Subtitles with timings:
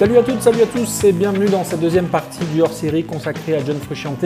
[0.00, 3.54] Salut à toutes, salut à tous et bienvenue dans cette deuxième partie du hors-série consacrée
[3.54, 4.24] à John Frusciante.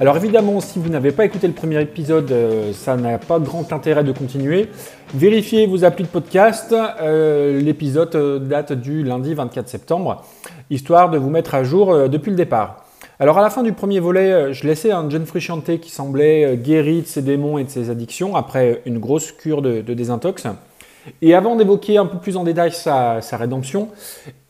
[0.00, 3.72] Alors évidemment, si vous n'avez pas écouté le premier épisode, euh, ça n'a pas grand
[3.72, 4.70] intérêt de continuer.
[5.14, 6.74] Vérifiez vos applis de podcast.
[7.00, 10.24] Euh, l'épisode euh, date du lundi 24 septembre,
[10.68, 12.84] histoire de vous mettre à jour depuis le départ.
[13.20, 17.02] Alors à la fin du premier volet, je laissais un John Frusciante qui semblait guéri
[17.02, 20.48] de ses démons et de ses addictions après une grosse cure de, désintox.
[21.22, 23.90] Et avant d'évoquer un peu plus en détail sa rédemption,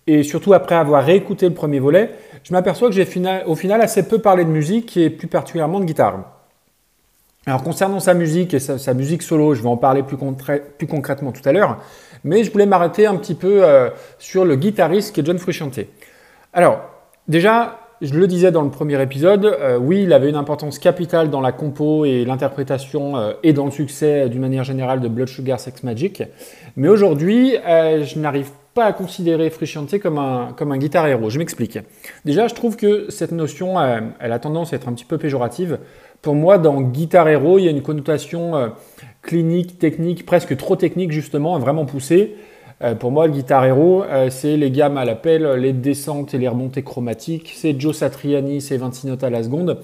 [0.06, 2.10] et surtout après avoir réécouté le premier volet,
[2.42, 3.06] je m'aperçois que j'ai
[3.46, 6.34] au final assez peu parlé de musique et plus particulièrement de guitare.
[7.46, 11.46] Alors concernant sa musique et sa, musique solo, je vais en parler plus, concrètement tout
[11.46, 11.78] à l'heure,
[12.22, 15.80] mais je voulais m'arrêter un petit peu euh, sur le guitariste qui est John Frusciante.
[16.54, 16.80] Alors
[17.29, 21.29] déjà, je le disais dans le premier épisode, euh, oui, il avait une importance capitale
[21.29, 25.29] dans la compo et l'interprétation euh, et dans le succès d'une manière génärale de Blood
[25.29, 26.23] Sugar Sex Magic,
[26.76, 31.30] mais aujourd'hui, je n'arrive pas à considérer Frusciante comme un, comme un guitar héros.
[31.30, 31.78] Je m'explique.
[32.24, 35.16] Déjà, je trouve que cette notion, euh, elle a tendance à être un petit peu
[35.16, 35.78] péjorative.
[36.20, 38.68] Pour moi, dans guitar héros, il y a une connotation euh,
[39.22, 42.34] clinique, technique, presque trop technique justement, vraiment poussée.
[42.82, 46.48] Euh, pour moi, le guitar héros, c'est les gammes à l'appel, les descentes et les
[46.48, 47.52] remontées chromatiques.
[47.54, 49.78] C'est Joe Satriani, c'est 26 notes à la seconde.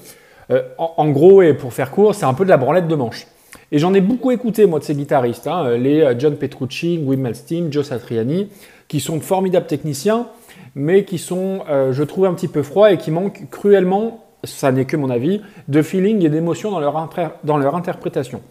[0.78, 3.28] En, en, gros, et pour faire court, c'est un peu de la branlette de manche.
[3.70, 7.72] Et j'en ai beaucoup écouté, moi, de ces guitaristes, hein, les John Petrucci, Wim Malmsteen,
[7.72, 8.48] Joe Satriani
[8.90, 10.26] qui sont formidables techniciens,
[10.74, 14.72] mais qui sont, euh, je trouve, un petit peu froids et qui manquent cruellement, ça
[14.72, 17.08] n'est que mon avis, de feeling et d'émotion dans leur,
[17.44, 18.42] dans leur interprétation.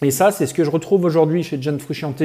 [0.00, 2.22] Et ça, c'est ce que je retrouve aujourd'hui chez John Frusciante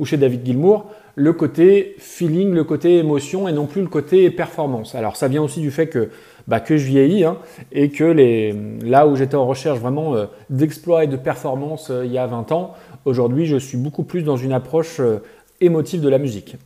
[0.00, 4.28] ou chez David Gilmour, le côté feeling, le côté émotion et non plus le côté
[4.30, 4.94] performance.
[4.94, 6.10] Alors ça vient aussi du fait que,
[6.46, 7.38] bah, que je vieillis hein,
[7.72, 12.04] et que les, là où j'étais en recherche vraiment euh, d'exploit et de performance euh,
[12.04, 12.74] il y a 20 ans,
[13.06, 15.00] aujourd'hui je suis beaucoup plus dans une approche
[15.60, 16.56] émotif de la musique.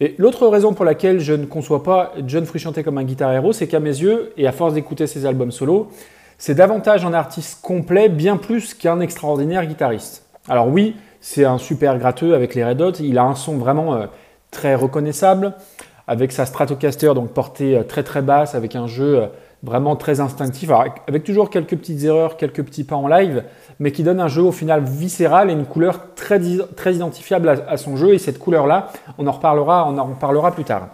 [0.00, 3.52] Et l'autre raison pour laquelle je ne conçois pas John Frusciante comme un guitar héros,
[3.52, 5.90] c'est qu'à mes yeux, et à force d'écouter ses albums solo,
[6.38, 10.26] c'est davantage un artiste complet, bien plus qu'un extraordinaire guitariste.
[10.48, 13.94] Alors oui, c'est un super gratteux avec les Red Hot, il a un son vraiment
[13.94, 14.06] euh,
[14.50, 15.54] très reconnaissable,
[16.08, 19.26] avec sa Stratocaster, donc portée euh, très très basse, avec un jeu euh,
[19.62, 20.70] vraiment très instinctif,
[21.06, 23.44] avec toujours quelques petites erreurs, quelques petits pas en live,
[23.82, 26.40] mais qui donne un jeu au final viscéral et une couleur très,
[26.76, 28.14] très identifiable à, son jeu.
[28.14, 30.90] Et cette couleur-là, on en reparlera, on en reparlera plus tard.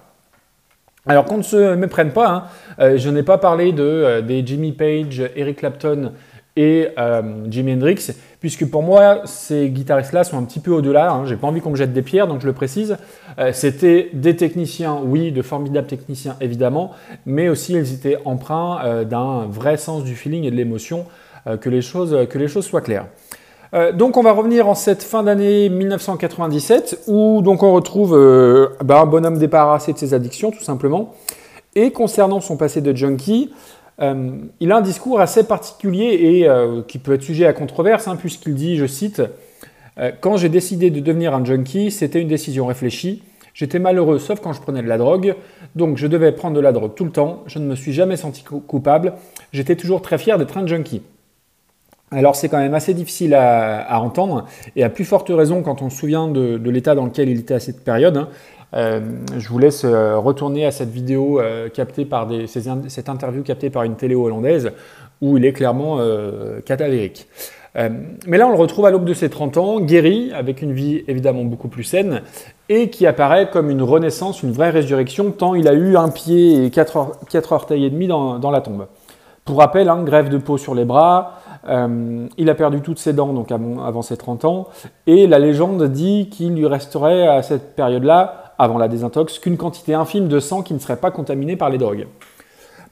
[1.06, 2.44] Alors qu'on ne se méprenne pas, hein,
[2.81, 6.12] euh, je n'ai pas parlé de, euh, des Jimmy Page, Eric Clapton
[6.56, 8.09] et euh, Jimi Hendrix,
[8.41, 11.12] puisque pour moi, ces guitaristes-là sont un petit peu au-delà.
[11.12, 11.27] Hein.
[11.27, 12.97] J'ai pas envie qu'on me jette des pierres, donc je le précise.
[13.53, 16.93] C'était des techniciens, oui, de formidables techniciens évidemment,
[17.27, 21.06] mais aussi ils étaient empreints d'un vrai sens du feeling et de l'émotion
[21.56, 23.06] que, les choses, que les choses soient claires.
[23.75, 28.69] Euh, donc on va revenir en cette fin d'année 1997 où donc on retrouve euh,
[28.82, 31.14] bah, un bonhomme débarrassé de ses addictions tout simplement.
[31.75, 33.53] Et concernant son passé de junkie,
[34.00, 36.48] il a un discours assez particulier et
[36.86, 39.22] qui peut être sujet à controverse hein, puisqu'il dit, je cite,
[40.20, 43.22] Quand j'ai décidé de devenir un junkie, c'était une décision réfléchie.
[43.54, 45.34] J'étais malheureux sauf quand je prenais de la drogue,
[45.76, 47.42] donc je devais prendre de la drogue tout le temps.
[47.47, 49.15] Je ne me suis jamais senti coupable.
[49.53, 51.03] J'étais toujours très fier d'être un junkie.
[52.10, 54.46] Alors c'est quand même assez difficile à, entendre,
[54.76, 57.54] et à plus forte raison quand on se souvient de, l'état dans lequel il était
[57.54, 58.16] à cette période.
[58.16, 58.28] Hein.
[58.74, 59.00] Euh,
[59.36, 63.82] je vous laisse euh, retourner à cette vidéo euh, captée par cette interview captée par
[63.82, 64.72] une télé hollandaise,
[65.20, 65.98] où il est clairement
[66.64, 67.26] cadavérique.
[67.74, 71.02] mais là, on le retrouve à l'aube de ses 30 ans, guéri, avec une vie
[71.08, 72.22] évidemment beaucoup plus saine,
[72.68, 76.64] et qui apparaît comme une renaissance, une vraie résurrection, tant il a eu un pied
[76.64, 77.16] et quatre,
[77.50, 78.86] orteils et demi dans, dans la tombe.
[79.44, 83.12] Pour rappel, hein, grève de peau sur les bras, euh, il a perdu toutes ses
[83.12, 84.68] dents donc avant, ses 30 ans,
[85.06, 89.94] et la légende dit qu'il lui resterait à cette période-là, avant la désintox, qu'une quantité
[89.94, 92.06] infime de sang qui ne serait pas contaminée par les drogues.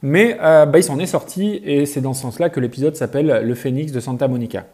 [0.01, 3.41] Mais euh, bah, il s'en est sorti, et c'est dans ce sens-là que l'épisode s'appelle
[3.43, 4.65] Le Phénix de Santa Monica.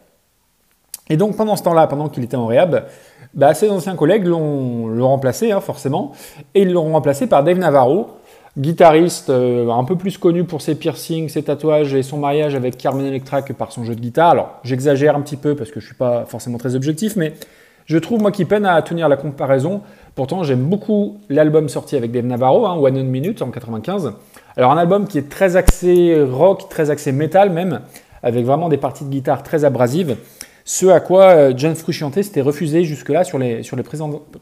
[1.10, 2.86] Et donc pendant ce temps-là, pendant qu'il était en réhab,
[3.34, 6.12] bah, ses anciens collègues l'ont remplacé, hein, forcément,
[6.54, 8.08] et ils l'ont remplacé par Dave Navarro,
[8.56, 12.76] guitariste euh, un peu plus connu pour ses piercings, ses tatouages et son mariage avec
[12.76, 14.30] Carmen Electra que par son jeu de guitare.
[14.30, 17.34] Alors j'exagère un petit peu parce que je ne suis pas forcément très objectif, mais
[17.86, 19.82] je trouve moi qui peine à tenir la comparaison.
[20.14, 24.12] Pourtant j'aime beaucoup l'album sorti avec Dave Navarro, hein, One Minute en 95.
[24.56, 27.80] Alors un album qui est très axé rock, très axé metal même,
[28.22, 30.16] avec vraiment des parties de guitare très abrasives.
[30.66, 33.60] Ce à quoi euh, John Frusciante s'était refusé jusque-là sur les,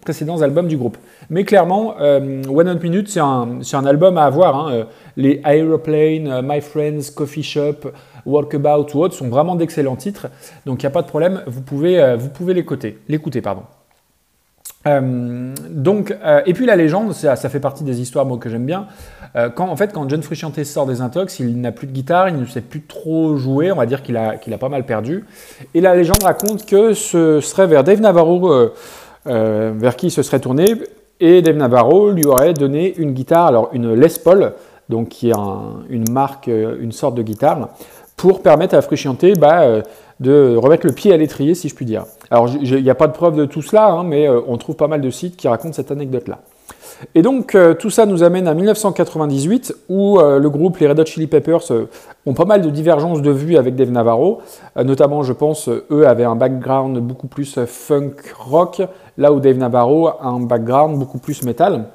[0.05, 0.97] précédents albums du groupe.
[1.31, 4.55] Mais clairement, euh, One Hot Minute, c'est un, album à avoir.
[4.55, 4.73] Hein.
[4.73, 4.85] Euh,
[5.17, 7.91] les Aeroplane, My Friends, Coffee Shop,
[8.25, 10.29] Walkabout ou autres sont vraiment d'excellents titres.
[10.65, 12.53] Donc il n'y a pas de problème, vous pouvez, vous pouvez.
[14.82, 15.55] Pardon.
[15.70, 16.14] donc,
[16.47, 18.87] et puis la légende, ça, fait partie des histoires que j'aime bien.
[19.55, 22.37] quand, en fait, quand John Frusciante sort des intox, il n'a plus de guitare, il
[22.37, 25.25] ne sait plus trop jouer, on va dire qu'il a, qu'il a pas mal perdu.
[25.75, 28.70] Et la légende raconte que ce serait vers Dave Navarro
[29.25, 30.75] vers qui il se serait tourné,
[31.20, 34.55] et Dave Navarro lui aurait donné une guitare, alors une Les Paul,
[34.88, 35.35] donc qui est
[35.88, 37.69] une marque, une sorte de guitare,
[38.17, 39.82] pour permettre à Frusciante bah,
[40.20, 42.05] de remettre le pied à l'étrier, si je puis dire.
[42.31, 44.76] Alors, il n'y a pas de preuve de tout cela, hein, mais euh, on trouve
[44.76, 46.38] pas mal de sites qui racontent cette anecdote-là.
[47.14, 50.99] Et donc, euh, tout ça nous amène à 1998, où euh, le groupe, les Red
[51.00, 51.73] Hot Chili Peppers,
[52.25, 54.41] ont pas mal de divergences de vues avec Dave Navarro.
[54.76, 58.82] notamment, je pense, eux avaient un background beaucoup plus funk rock,
[59.19, 61.87] là où Dave Navarro a un background beaucoup plus metal.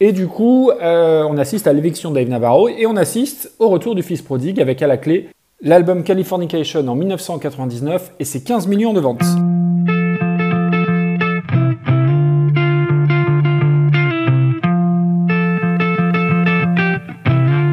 [0.00, 3.94] Et du coup, on assiste à l'éviction de Dave Navarro et on assiste au retour
[3.94, 5.28] du fils prodigue avec à la clé
[5.62, 9.22] l'album Californication en 1999 et ses 15 millions de ventes.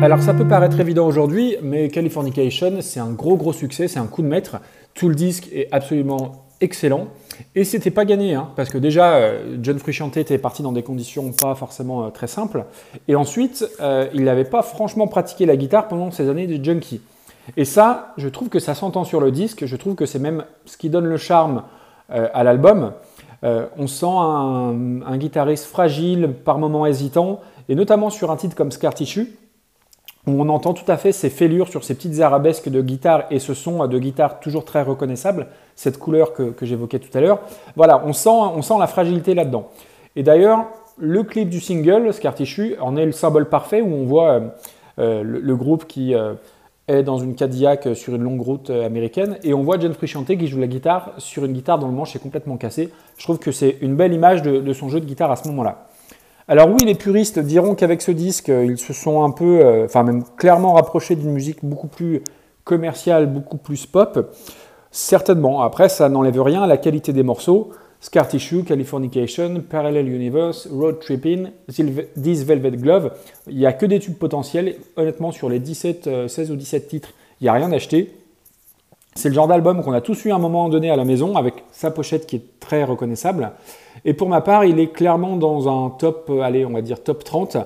[0.01, 4.07] Alors ça peut paraître évident aujourd'hui, mais Californication, c'est un gros gros succès, c'est un
[4.07, 4.57] coup de maître.
[4.93, 7.07] Tout le disque est absolument excellent.
[7.55, 10.81] Et c'était pas gagné, hein, parce que déjà, euh, John Frusciante était parti dans des
[10.81, 12.65] conditions pas forcément euh, très simples.
[13.07, 17.01] Et ensuite, euh, il n'avait pas franchement pratiqué la guitare pendant ses années de junkie.
[17.55, 20.43] Et ça, je trouve que ça s'entend sur le disque, je trouve que c'est même
[20.65, 21.63] ce qui donne le charme
[22.11, 22.91] euh, à l'album.
[23.43, 27.39] Euh, on sent un, guitariste fragile, par moments hésitant,
[27.69, 29.37] et notamment sur un titre comme Scar Tissue,
[30.25, 33.39] où on entend tout à fait ces fêlures sur ces petites arabesques de guitare et
[33.39, 37.39] ce son de guitare toujours très reconnaissable, cette couleur que, j'évoquais tout à l'heure.
[37.75, 39.69] Voilà, on sent, on sent la fragilité là-dedans.
[40.15, 40.65] Et d'ailleurs,
[40.97, 44.41] le clip du single, Scar Tissue, en est le symbole parfait où on voit
[44.99, 46.15] euh, le, groupe qui
[46.87, 50.27] est dans une Cadillac sur une longue route euh, américaine et on voit John Frusciante
[50.37, 52.91] qui joue la guitare sur une guitare dont le manche est complètement cassé.
[53.17, 55.87] Je trouve que c'est une belle image de, son jeu de guitare à ce moment-là.
[56.47, 59.85] Alors oui, les puristes diront qu'avec ce disque, euh, ils se sont un peu, euh,
[59.85, 62.23] enfin même clairement rapprochés d'une musique beaucoup plus
[62.63, 64.33] commerciale, beaucoup plus pop.
[64.89, 65.61] Certainement.
[65.61, 67.71] Après, ça n'enlève rien à la qualité des morceaux.
[67.99, 73.11] Scar Tissue, Californication, Parallel Universe, Road Tripping, This Velvet Glove.
[73.47, 74.75] Il n'y a que des tubes potentiels.
[74.95, 77.09] Honnêtement, sur les 17, 16 euh, ou 17 titres,
[77.41, 78.13] il n'y a rien acheté.
[79.15, 81.35] C'est le genre d'album qu'on a tous eu à un moment donné à la maison,
[81.35, 83.51] avec sa pochette qui est très reconnaissable.
[84.05, 87.01] Et pour ma part, il est clairement dans un top, euh, allez, on va dire
[87.01, 87.57] top 30.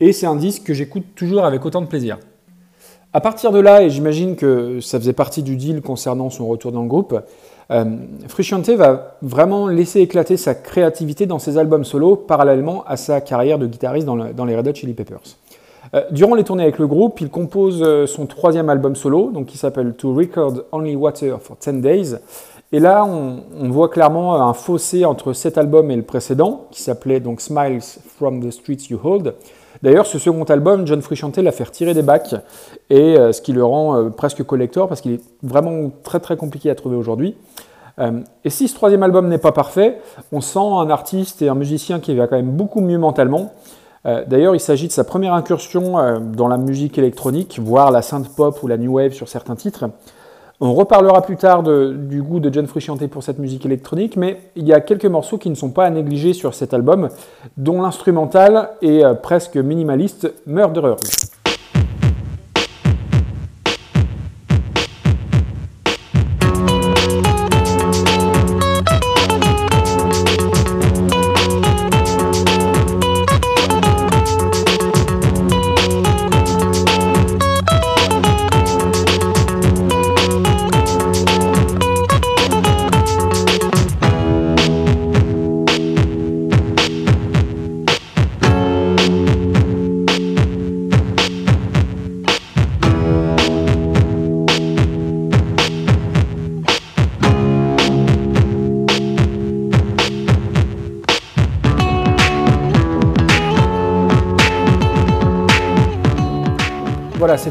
[0.00, 2.18] Et c'est un disque que j'écoute toujours avec autant de plaisir.
[3.14, 6.72] À partir de là, et j'imagine que ça faisait partie du deal concernant son retour
[6.72, 7.18] dans le groupe,
[7.70, 7.84] euh,
[8.28, 13.58] Frusciante va vraiment laisser éclater sa créativité dans ses albums solo, parallèlement à sa carrière
[13.58, 15.20] de guitariste dans, les Red Hot Chili Peppers.
[15.94, 19.46] Euh, durant les tournées avec le groupe, il compose euh, son troisième album solo, donc
[19.46, 22.16] qui s'appelle To Record Only Water for 10 Days.
[22.72, 26.82] Et là, on, on, voit clairement un fossé entre cet album et le précédent, qui
[26.82, 27.80] s'appelait donc Smiles
[28.18, 29.34] from the Streets You Hold.
[29.82, 32.34] D'ailleurs, ce second album, John Frusciante l'a fait retirer des bacs,
[32.90, 36.36] et euh, ce qui le rend euh, presque collector, parce qu'il est vraiment très très
[36.36, 37.36] compliqué à trouver aujourd'hui.
[38.00, 39.98] Euh, et si ce troisième album n'est pas parfait,
[40.32, 43.52] on sent un artiste et un musicien qui va quand même beaucoup mieux mentalement.
[44.04, 48.62] D'ailleurs, il s'agit de sa première incursion dans la musique électronique, voire la synth pop
[48.62, 49.90] ou la new wave sur certains titres.
[50.60, 54.66] On reparlera plus tard du goût de John Frusciante pour cette musique électronique, mais il
[54.66, 57.10] y a quelques morceaux qui ne sont pas à négliger sur cet album,
[57.56, 60.96] dont l'instrumental est euh, presque minimaliste, Murderers.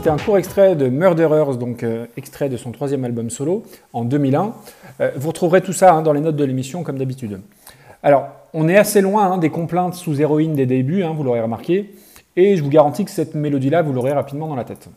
[0.10, 4.54] Un court extrait de Murderers, donc euh, extrait de son troisième album solo en 2001.
[5.02, 7.42] Euh, vous retrouverez tout ça hein, dans les notes de l'émission comme d'habitude.
[8.04, 11.42] Alors, on est assez loin hein, des complaintes sous héroïne des débuts, hein, vous l'aurez
[11.42, 11.94] remarqué,
[12.36, 14.88] et je vous garantis que cette mélodie-là, vous l'aurez rapidement dans la tête.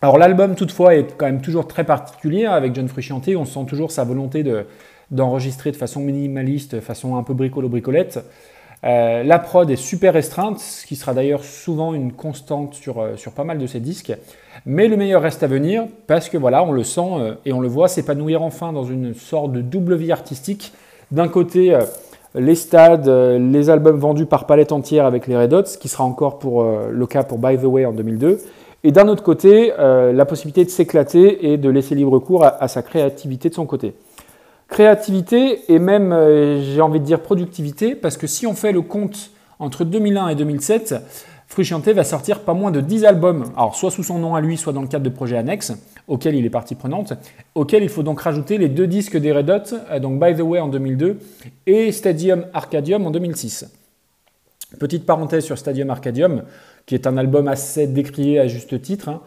[0.00, 3.90] Alors l'album toutefois est quand même toujours très particulier avec John Frusciante, on sent toujours
[3.90, 4.44] sa volonté
[5.10, 8.20] d'enregistrer de, façon minimaliste, façon un peu bricolo-bricolette.
[8.84, 13.16] Euh, la prod est super restreinte, ce qui sera d'ailleurs souvent une constante sur, euh,
[13.16, 14.12] sur, pas mal de ces disques.
[14.66, 17.60] Mais le meilleur reste à venir parce que voilà, on le sent euh, et on
[17.60, 20.74] le voit s'épanouir enfin dans une sorte de double vie artistique.
[21.10, 21.78] D'un côté,
[22.34, 26.02] les stades, les albums vendus par palette entière avec les Red Hot, ce qui sera
[26.02, 28.40] encore pour, le cas pour By the Way en 2002.
[28.82, 32.82] Et d'un autre côté, la possibilité de s'éclater et de laisser libre cours à, sa
[32.82, 33.94] créativité de son côté.
[34.68, 36.10] Créativité et même,
[36.62, 40.34] j'ai envie de dire, productivité, parce que si on fait le compte entre 2001 et
[40.34, 40.94] 2007,
[41.46, 44.56] Frusciante va sortir pas moins de 10 albums, alors soit sous son nom à lui,
[44.56, 45.72] soit dans le cadre de projets annexes,
[46.08, 47.12] auxquels il est partie prenante,
[47.54, 50.40] auxquels il faut donc rajouter les deux disques des Red Hot, euh, donc By the
[50.40, 51.18] Way en 2002
[51.66, 53.66] et Stadium Arcadium en 2006.
[54.80, 56.42] Petite parenthèse sur Stadium Arcadium,
[56.86, 59.20] qui est un album assez décrié à juste titre, hein,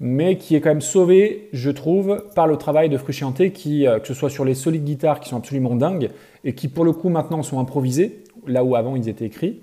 [0.00, 3.98] mais qui est quand même sauvé, je trouve, par le travail de Frusciante, qui, euh,
[3.98, 6.10] que ce soit sur les solides guitares qui sont absolument dingues,
[6.44, 9.60] et qui pour le coup maintenant sont improvisés, là où avant ils étaient écrits,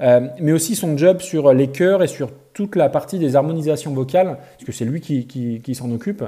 [0.00, 3.92] euh, mais aussi son job sur les chœurs et sur toute la partie des harmonisations
[3.92, 6.24] vocales, parce que c'est lui qui, s'en occupe.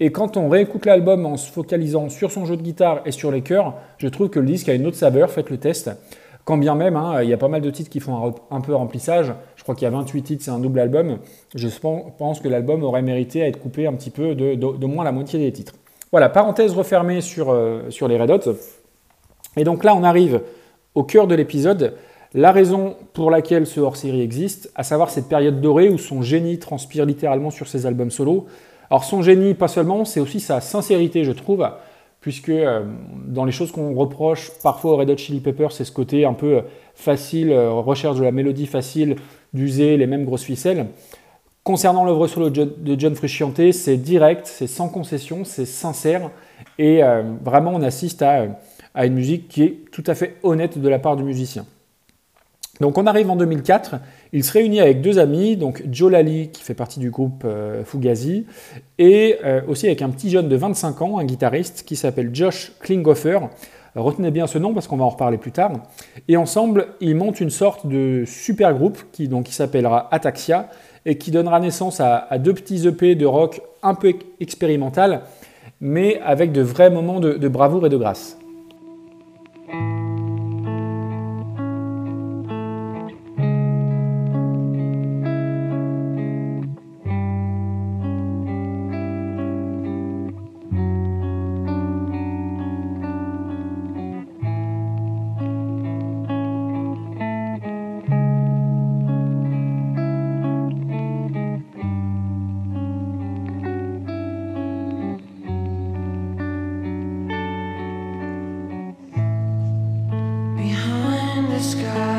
[0.00, 3.30] Et quand on réécoute l'album en se focalisant sur son jeu de guitare et sur
[3.30, 5.90] les chœurs, je trouve que le disque a une autre saveur, faites le test.
[6.44, 8.72] Quand bien même, hein, il y a pas mal de titres qui font un, peu
[8.72, 9.32] remplissage.
[9.66, 11.18] Crois qu'il y a 28 titres, c'est un double album.
[11.56, 11.66] Je
[12.18, 15.40] pense que l'album aurait mérité à être coupé un petit peu de, moins la moitié
[15.40, 15.74] des titres.
[16.12, 18.54] Voilà, parenthèse refermée sur, euh, sur les Red Hot.
[19.56, 20.40] Et donc là, on arrive
[20.94, 21.94] au cœur de l'épisode
[22.32, 26.60] la raison pour laquelle ce hors-série existe, à savoir cette période dorée où son génie
[26.60, 28.46] transpire littéralement sur ses albums solo.
[28.88, 31.68] Alors son génie, pas seulement, c'est aussi sa sincérité, je trouve,
[32.20, 32.84] puisque euh,
[33.26, 36.34] dans les choses qu'on reproche parfois au Red Hot Chili Peppers, c'est ce côté un
[36.34, 36.62] peu
[36.94, 39.16] facile, euh, recherche de la mélodie facile,
[39.56, 40.86] d'user les mêmes grosses ficelles.
[41.64, 46.30] Concernant l'œuvre solo de John Frusciante, c'est direct, c'est sans concession, c'est sincère,
[46.78, 48.46] et euh, vraiment on assiste à
[49.04, 51.66] une musique qui est tout à fait honnête de la part du musicien.
[52.80, 53.96] Donc on arrive en 2004,
[54.32, 57.84] il se réunit avec deux amis, donc Joe Lally qui fait partie du groupe euh,
[57.84, 58.46] Fugazi,
[58.98, 62.72] et euh, aussi avec un petit jeune de 25 ans, un guitariste qui s'appelle Josh
[62.80, 63.38] Klinghoffer.
[63.96, 65.72] Retenez bien ce nom parce qu'on va en reparler plus tard.
[66.28, 70.68] Et ensemble, ils montent une sorte de super groupe qui, s'appellera Ataxia
[71.06, 75.22] et qui donnera naissance à, deux petits EP de rock un peu expérimental,
[75.80, 78.36] mais avec de vrais moments de bravoure et de grâce.
[111.56, 112.15] the sky.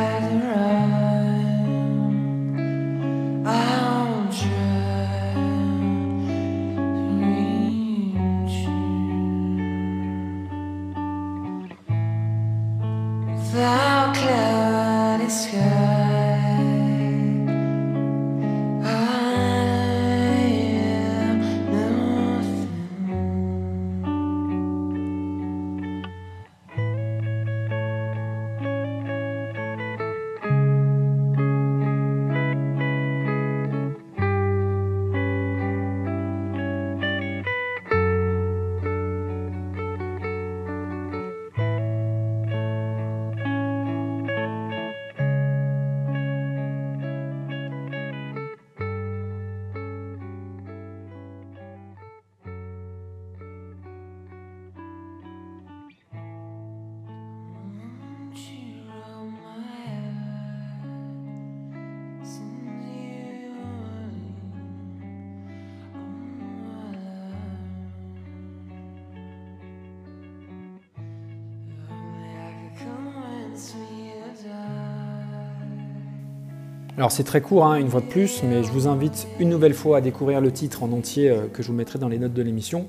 [76.97, 79.75] Alors c'est très court, hein, une fois de plus, mais je vous invite une nouvelle
[79.75, 82.33] fois à découvrir le titre en entier euh, que je vous mettrai dans les notes
[82.33, 82.87] de l'émission.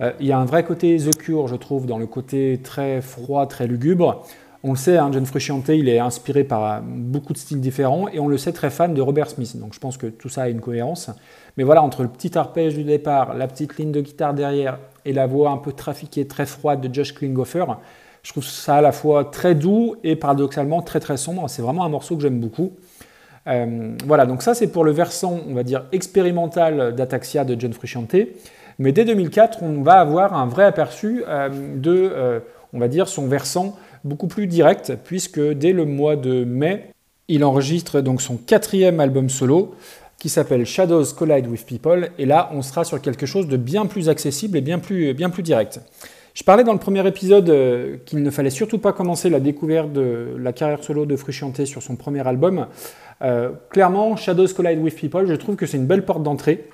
[0.00, 3.02] Euh, il y a un vrai côté The Cure, je trouve, dans le côté très
[3.02, 4.24] froid, très lugubre.
[4.62, 8.08] On le sait, hein, John Frusciante, il est inspiré par euh, beaucoup de styles différents,
[8.08, 9.54] et on le sait très fan de Robert Smith.
[9.58, 11.10] Donc je pense que tout ça a une cohérence.
[11.58, 15.12] Mais voilà, entre le petit arpège du départ, la petite ligne de guitare derrière, et
[15.12, 17.66] la voix un peu trafiquée, très froide de Josh Klinghoffer,
[18.22, 21.50] je trouve ça à la fois très doux et paradoxalement très très sombre.
[21.50, 22.72] C'est vraiment un morceau que j'aime beaucoup.
[23.48, 27.72] Euh, voilà, donc ça c'est pour le versant, on va dire, expérimental d'Ataxia de John
[27.72, 28.14] Frusciante.
[28.78, 32.40] Mais dès 2004, on va avoir un vrai aperçu euh, de, euh,
[32.72, 36.90] on va dire, son versant beaucoup plus direct, puisque dès le mois de mai,
[37.28, 39.74] il enregistre donc son quatrième album solo
[40.18, 42.10] qui s'appelle Shadows Collide with People.
[42.18, 45.30] Et là, on sera sur quelque chose de bien plus accessible et bien plus, bien
[45.30, 45.80] plus direct.
[46.34, 50.34] Je parlais dans le premier épisode qu'il ne fallait surtout pas commencer la découverte de
[50.38, 52.66] la carrière solo de Frusciante sur son premier album.
[53.22, 56.64] Euh, clairement, Shadows Collide with People, je trouve que c'est une belle porte d'entrée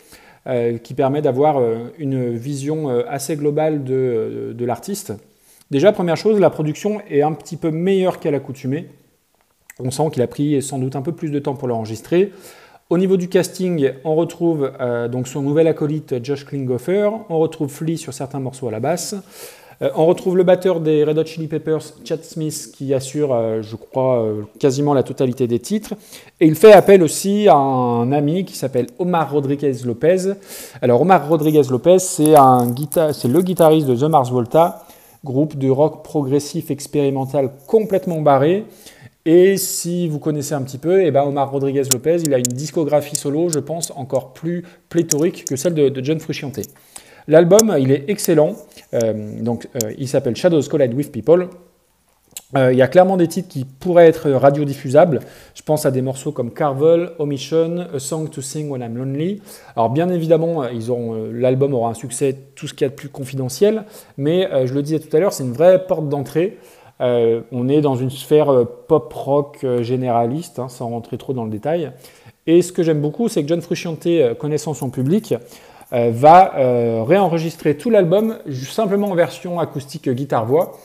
[0.46, 1.60] euh, qui permet d'avoir
[1.98, 5.12] une vision assez globale de, l'artiste.
[5.70, 8.88] Déjà, première chose, la production est un petit peu meilleure qu'à l'accoutumée.
[9.78, 12.32] On sent qu'il a pris sans doute un peu plus de temps pour l'enregistrer.
[12.90, 17.68] Au niveau du casting, on retrouve euh, donc son nouvel acolyte Josh Klinghoffer, on retrouve
[17.68, 19.14] Flea sur certains morceaux à la basse,
[19.82, 23.62] euh, on retrouve le batteur des Red Hot Chili Peppers, Chad Smith, qui assure, euh,
[23.62, 24.26] je crois,
[24.58, 25.94] quasiment la totalité des titres.
[26.40, 30.34] Et il fait appel aussi à un ami qui s'appelle Omar Rodriguez Lopez.
[30.82, 34.86] Alors Omar Rodriguez Lopez, c'est le guitariste de The Mars Volta,
[35.24, 38.64] groupe de rock progressif expérimental complètement barré.
[39.30, 42.44] Et si vous connaissez un petit peu, eh ben Omar Rodriguez Lopez, il a une
[42.44, 46.60] discographie solo, je pense, encore plus pléthorique que celle de, John Frusciante.
[47.28, 48.56] L'album, il est excellent.
[48.94, 51.48] Euh, donc, euh, il s'appelle Shadows Collide with People.
[52.56, 55.20] Euh, il y a clairement des titres qui pourraient être radiodiffusables.
[55.54, 59.42] Je pense à des morceaux comme Carvel, Omission, A Song to Sing When I'm Lonely.
[59.76, 60.62] Alors bien évidemment,
[61.30, 63.84] l'album aura un succès, tout ce qu'il y a de plus confidentiel,
[64.16, 66.56] mais je le disais tout à l'heure, c'est une vraie porte d'entrée.
[67.00, 71.92] On est dans une sphère pop-rock généraliste, hein, sans rentrer trop dans le détail.
[72.46, 74.08] Et ce que j'aime beaucoup, c'est que John Frusciante,
[74.38, 75.34] connaissant son public,
[75.90, 76.52] va
[77.04, 80.78] réenregistrer tout l'album simplement en version acoustique guitare-voix,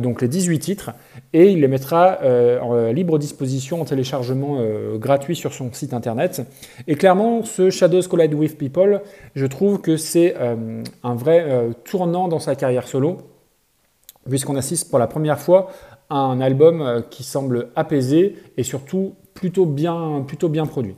[0.00, 0.90] donc les 18 titres,
[1.32, 2.18] et il les mettra
[2.62, 4.58] en libre disposition en téléchargement
[4.94, 6.42] gratuit sur son site internet.
[6.86, 9.02] Et clairement, ce Shadows Collide with People,
[9.34, 13.18] je trouve que c'est un vrai tournant dans sa carrière solo
[14.28, 15.70] puisqu'on assiste pour la première fois
[16.10, 20.96] à un album euh, qui semble apaisé et surtout plutôt bien produit.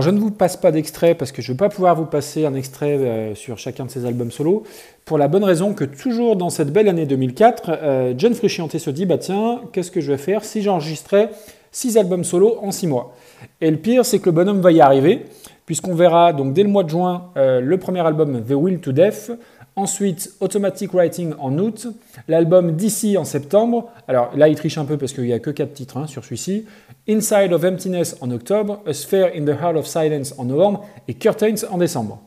[0.00, 2.46] Je ne vous passe pas d'extrait parce que je ne vais pas pouvoir vous passer
[2.46, 4.62] un extrait euh, sur chacun de ces albums solo,
[5.04, 8.90] pour la bonne raison que toujours dans cette belle année 2004, euh, John Frusciante se
[8.90, 11.30] dit bah tiens, qu'est-ce que je vais faire si j'enregistrais
[11.72, 13.16] 6 albums solo en 6 mois?
[13.60, 15.24] Et le pire, c'est que le bonhomme va y arriver,
[15.66, 19.32] puisqu'on verra donc dès le mois de juin le premier album The Will to Death,
[19.78, 21.86] Ensuite, Automatic Writing en août,
[22.26, 23.92] l'album DC en septembre.
[24.08, 26.24] Alors là, il triche un peu parce qu'il n'y a que 4 titres hein, sur
[26.24, 26.64] celui-ci.
[27.08, 31.14] Inside of Emptiness en octobre, A Sphere in the Heart of Silence en novembre et
[31.14, 32.20] Curtains en décembre.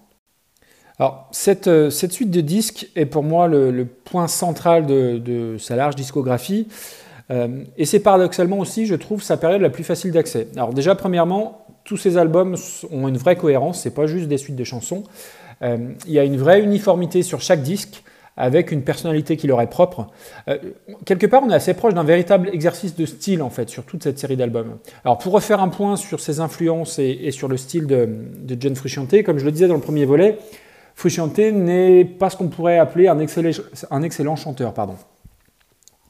[0.97, 5.97] Alors, cette, euh, suite de disques est pour moi le, point central de, sa large
[5.97, 6.69] discographie.
[7.31, 10.47] Euh, et c'est paradoxalement aussi, je trouve, sa période la plus facile d'accès.
[10.55, 12.55] Alors déjà, premièrement, tous ces albums
[12.91, 15.03] ont une vraie cohérence, c'est pas juste des suites de chansons.
[15.63, 18.03] Euh, il y a une vraie uniformité sur chaque disque
[18.37, 20.07] avec une personnalité qui leur est propre.
[20.47, 20.57] Euh,
[21.05, 24.03] quelque part, on est assez proche d'un véritable exercice de style, en fait, sur toute
[24.03, 24.77] cette série d'albums.
[25.03, 28.09] Alors, pour refaire un point sur ses influences et, sur le style de,
[28.59, 30.37] John Frusciante, comme je le disais dans le premier volet,
[30.95, 33.51] Frusciante n'est pas ce qu'on pourrait appeler un excellent,
[33.89, 34.73] un excellent chanteur.
[34.73, 34.95] Pardon.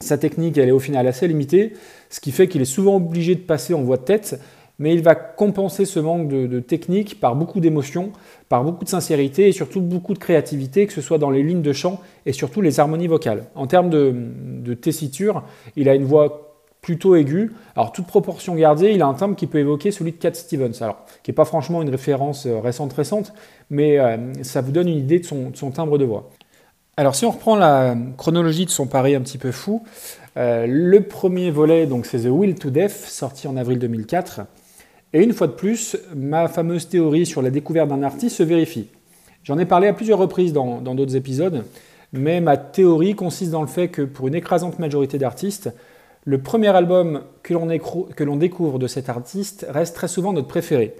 [0.00, 1.74] Sa technique, elle est au final assez limitée,
[2.10, 4.40] ce qui fait qu'il est souvent obligé de passer en voix de tête,
[4.78, 8.10] mais il va compenser ce manque de, technique par beaucoup d'émotion,
[8.48, 11.62] par beaucoup de sincérité et surtout beaucoup de créativité, que ce soit dans les lignes
[11.62, 13.44] de chant et surtout les harmonies vocales.
[13.54, 15.44] En termes de, tessiture,
[15.76, 16.48] il a une voix
[16.80, 17.52] plutôt aiguë.
[17.76, 20.72] Alors, toute proportion gardée, il a un timbre qui peut évoquer celui de Cat Stevens,
[20.80, 23.32] alors, qui n'est pas franchement une référence euh, récente récente,
[23.70, 26.28] mais euh, ça vous donne une idée de son, timbre de voix.
[26.96, 29.84] Alors, si on reprend la chronologie de son pari un petit peu fou,
[30.36, 34.40] euh, le premier volet, donc c'est The Will to Death, sorti en avril 2004.
[35.12, 38.88] Et une fois de plus, ma fameuse théorie sur la découverte d'un artiste se vérifie.
[39.44, 41.64] J'en ai parlé à plusieurs reprises dans d'autres épisodes,
[42.12, 45.70] mais ma théorie consiste dans le fait que pour une écrasante majorité d'artistes,
[46.24, 47.54] le premier album que
[48.24, 50.94] l'on découvre de cet artiste reste très souvent notre préféré.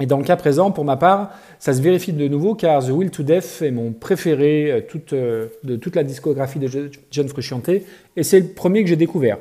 [0.00, 2.90] Et dans le cas présent, pour ma part, ça se vérifie de nouveau car The
[2.90, 4.80] Will to Death est mon préféré euh,
[5.12, 9.38] euh, de toute la discographie de John Frusciante et c'est le premier que j'ai découvert.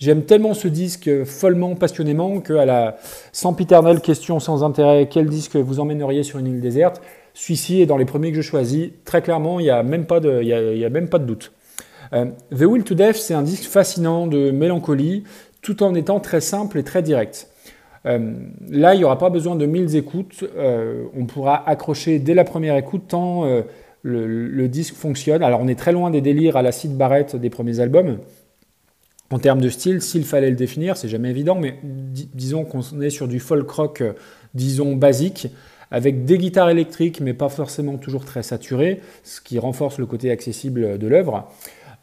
[0.00, 2.98] J'aime tellement ce disque follement, passionnément, qu'à la
[3.32, 7.02] sempiternelle question sans intérêt, quel disque vous emmèneriez sur une île déserte?
[7.34, 8.90] Celui-ci est dans les premiers que je choisis.
[9.04, 11.50] Très clairement, il n'y a, même pas de, il a même pas de doute.
[12.12, 15.24] Euh, The Will to Death, c'est un disque fascinant de mélancolie,
[15.62, 17.48] tout en étant très simple et très direct.
[18.06, 18.34] Euh,
[18.70, 20.44] là, il n'y aura pas besoin de mille écoutes.
[20.56, 23.42] Euh, on pourra accrocher dès la première écoute tant
[24.02, 25.42] le, le, disque fonctionne.
[25.42, 28.18] Alors, on est très loin des délires à la Sid Barrett des premiers albums.
[29.30, 33.10] En termes de style, s'il fallait le définir, c'est jamais évident, mais disons qu'on est
[33.10, 34.12] sur du folk rock, euh,
[34.54, 35.48] disons basique,
[35.90, 40.30] avec des guitares électriques, mais pas forcément toujours très saturées, ce qui renforce le côté
[40.30, 41.50] accessible de l'œuvre.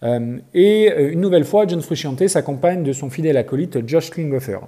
[0.03, 4.59] Euh, et euh, une nouvelle fois, John Frusciante s'accompagne de son fidèle acolyte Josh Klinghoffer.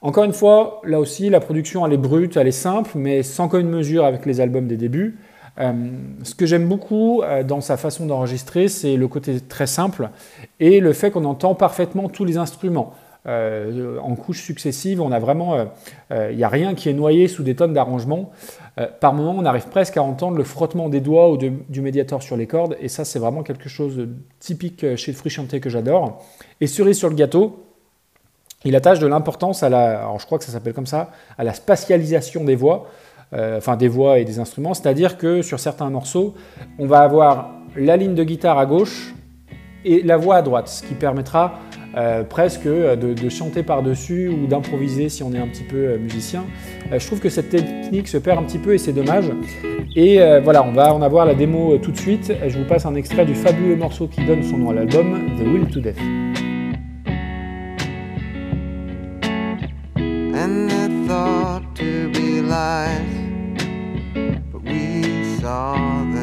[0.00, 3.48] Encore une fois, là aussi, la production elle est brute, elle est simple, mais sans
[3.48, 5.18] commune mesure avec les albums des débuts,
[5.58, 10.10] ce que j'aime beaucoup dans sa façon d'enregistrer, c'est le côté très simple
[10.60, 12.94] et le fait qu'on entend parfaitement tous les instruments.
[13.26, 15.66] en couches successives, on a vraiment,
[16.10, 18.32] il n'y a rien qui est noyé sous des tonnes d'arrangements.
[19.00, 22.36] par moment, on arrive presque à entendre le frottement des doigts ou du médiator sur
[22.36, 24.08] les cordes, et ça, c'est vraiment quelque chose de
[24.40, 26.22] typique chez Frusciante que j'adore.
[26.60, 27.66] Et cerise sur le gâteau,
[28.64, 31.52] il attache de l'importance à la, je crois que ça s'appelle comme ça, à la
[31.52, 32.88] spatialisation des voix,
[33.34, 36.34] euh, enfin des voix et des instruments, c'est-à-dire que sur certains morceaux,
[36.78, 39.14] on va avoir la ligne de guitare à gauche
[39.84, 41.54] et la voix à droite, ce qui permettra
[41.96, 45.98] euh, presque de, de chanter par-dessus ou d'improviser si on est un petit peu euh,
[45.98, 46.44] musicien.
[46.90, 49.30] je trouve que cette technique se perd un petit peu et c'est dommage.
[49.96, 52.32] Et voilà, on va en avoir la démo tout de suite.
[52.46, 55.42] Je vous passe un extrait du fabuleux morceau qui donne son nom à l'album, The
[55.42, 55.98] Will to Death.
[62.52, 63.21] we
[65.42, 66.21] saw the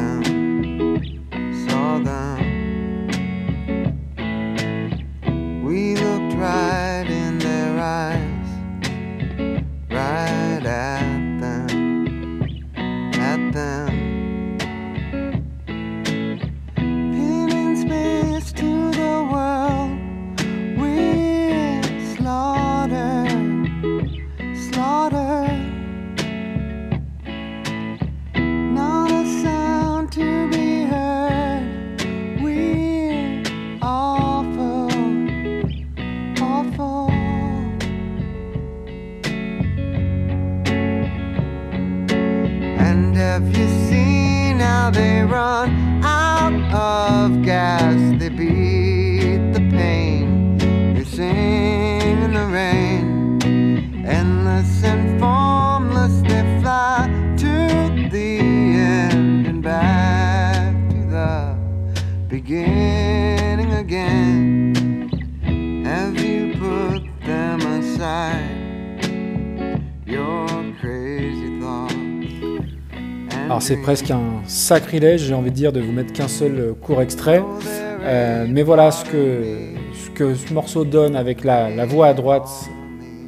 [73.70, 77.04] c'est presque un sacrilège, j'ai envie de dire, de vous mettre qu'un seul euh, court
[77.04, 77.44] extrait.
[78.02, 82.50] Euh, mais voilà ce que, ce morceau donne avec la, voix à droite,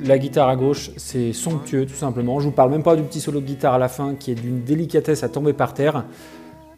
[0.03, 2.39] la guitare à gauche, c'est somptueux tout simplement.
[2.39, 4.35] Je vous parle même pas du petit solo de guitare à la fin qui est
[4.35, 6.05] d'une délicatesse à tomber par terre.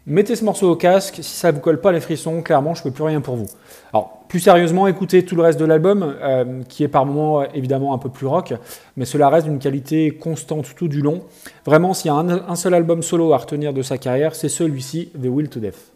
[0.05, 2.81] Mettez ce morceau au casque, si ça ne vous colle pas les frissons, clairement, je
[2.81, 3.45] ne peux plus rien pour vous.
[3.93, 7.93] Alors, plus sérieusement, écoutez tout le reste de l'album, euh, qui est par moments évidemment
[7.93, 8.53] un peu plus rock,
[8.97, 11.21] mais cela reste d'une qualité constante tout du long.
[11.65, 15.09] Vraiment, s'il y a un, seul album solo à retenir de sa carrière, c'est celui-ci,
[15.15, 15.93] The Will to Death.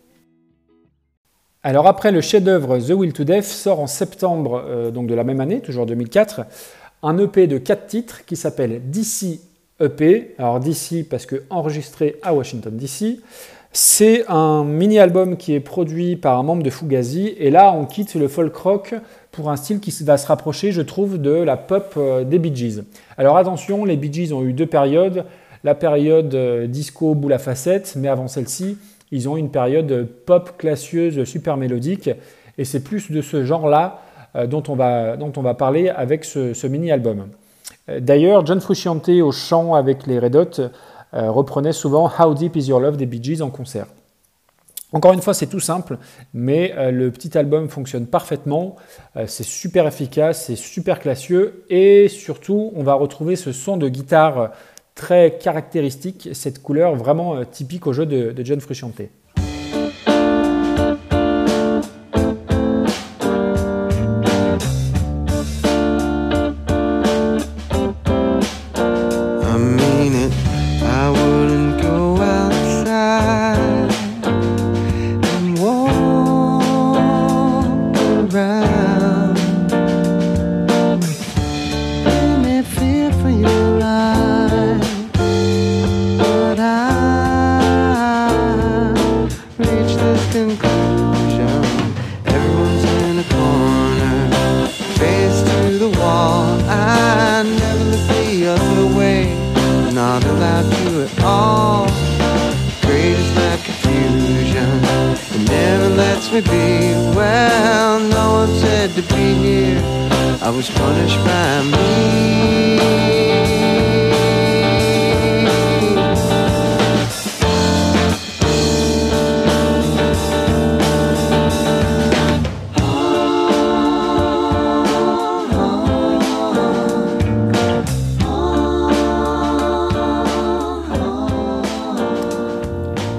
[1.63, 5.25] Alors après le chef-d'œuvre The Will to Death sort en septembre euh, donc de la
[5.25, 6.45] même année, toujours 2004,
[7.03, 9.41] un EP de 4 titres qui s'appelle DC
[9.81, 10.35] EP.
[10.37, 13.19] Alors DC parce que enregistré à Washington DC.
[13.73, 18.15] C'est un mini-album qui est produit par un membre de Fugazi, et là on quitte
[18.15, 18.95] le folk rock
[19.31, 22.55] pour un style qui va se rapprocher, je trouve, de la pop euh, des Bee
[22.55, 22.83] Gees.
[23.17, 25.25] Alors attention, les Bee Gees ont eu deux périodes,
[25.63, 28.77] la période euh, disco boule à facettes, mais avant celle-ci,
[29.11, 32.09] ils ont eu une période pop classieuse, super mélodique,
[32.57, 34.01] et c'est plus de ce genre-là
[34.35, 37.27] euh, dont, on va, dont on va parler avec ce, ce mini-album.
[37.99, 40.71] D'ailleurs, John Frusciante au chant avec les Red Hot
[41.13, 43.87] euh, reprenait souvent How Deep Is Your Love des Bee Gees en concert.
[44.93, 45.97] Encore une fois, c'est tout simple,
[46.33, 48.77] mais euh, le petit album fonctionne parfaitement.
[49.15, 53.89] Euh, c'est super efficace, c'est super classieux et surtout, on va retrouver ce son de
[53.89, 54.51] guitare
[54.95, 59.01] très caractéristique, cette couleur vraiment typique au jeu de, de John Frusciante.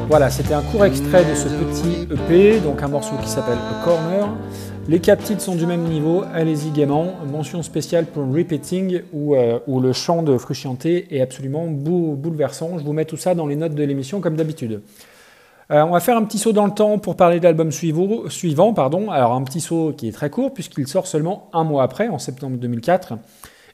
[0.09, 4.27] Voilà, c'était un court extrait de ce petit EP, donc un morceau qui s'appelle Corner.
[4.88, 7.16] Les titres sont du même niveau, allez-y gaiement.
[7.31, 12.79] Mention spéciale pour Repeating, où, euh, le chant de Frusciante est absolument bouleversant.
[12.79, 14.81] Je vous mets tout ça dans les notes de l'émission comme d'habitude.
[15.70, 18.72] Euh, on va faire un petit saut dans le temps pour parler de l'album suivant.
[18.72, 19.11] Pardon.
[19.11, 22.18] Alors un petit saut qui est très court puisqu'il sort seulement un mois après, en
[22.18, 23.18] septembre 2004.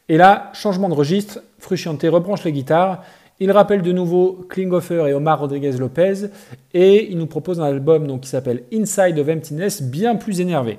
[0.09, 3.05] Et là, changement de registre, Frusciante rebranche les guitares
[3.41, 6.27] il rappelle de nouveau Klinghoffer et Omar Rodriguez Lopez
[6.73, 10.79] et il nous propose un album qui s'appelle Inside of Emptiness, bien plus énervé.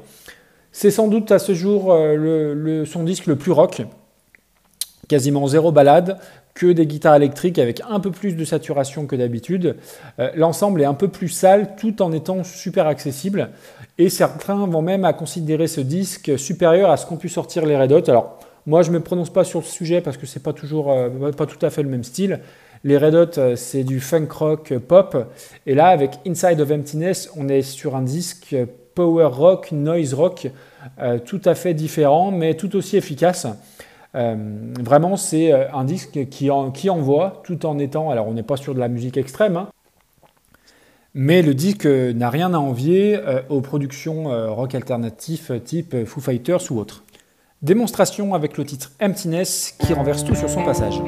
[0.77, 3.83] C'est sans doute à ce jour euh, son disque le plus rock,
[5.07, 6.19] quasiment zéro balade,
[6.53, 9.77] que des guitares électriques avec un peu plus de saturation que d'habitude.
[10.19, 13.51] Euh, l'ensemble est un peu plus sale tout en étant super accessible.
[13.97, 17.77] Et certains vont même à considérer ce disque supérieur à ce qu'ont pu sortir les
[17.77, 18.09] Red Hot.
[18.09, 20.91] Alors, moi, je ne me prononce pas sur le sujet parce que c'est pas toujours,
[20.91, 22.41] euh, pas tout à fait le même style.
[22.83, 25.31] Les Red Hot, c'est du funk rock pop.
[25.65, 28.57] Et là, avec Inside of Emptiness, on est sur un disque
[28.95, 30.47] power rock, noise rock,
[31.25, 33.47] tout à fait différent, mais tout aussi efficace.
[34.13, 38.09] vraiment, c'est un disque qui, envoie, tout en étant.
[38.09, 39.67] Alors, on n'est pas sur de la musique extrême, hein,
[41.13, 46.79] mais le disque n'a rien à envier aux productions rock alternatifs type Foo Fighters ou
[46.79, 47.03] autres.
[47.61, 51.01] Démonstration avec le titre Emptiness qui renverse tout sur son passage.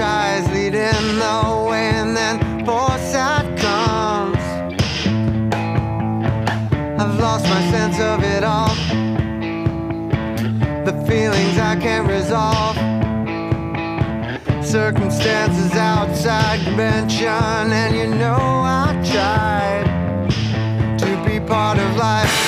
[0.00, 4.42] tries leading the way, and then foresight comes.
[6.98, 8.74] I've lost my sense of it all.
[10.86, 12.76] The feelings I can't resolve.
[14.64, 19.86] Circumstances outside convention, and you know I tried
[20.98, 22.39] to be part of life.